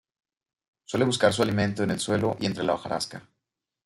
[0.83, 3.29] Suele buscar su alimento en el suelo y entre la hojarasca.